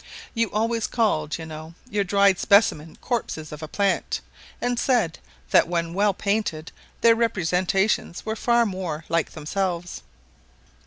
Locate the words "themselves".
9.33-10.01